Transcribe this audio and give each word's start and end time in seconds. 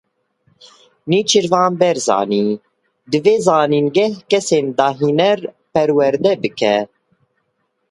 Nêçîrvan 1.09 1.71
Barzanî; 1.79 2.47
divê 3.11 3.35
zanîngeh 3.45 4.15
kesên 4.29 4.65
dahêner 4.77 5.39
perwerde 5.73 6.33
bike. 6.43 6.75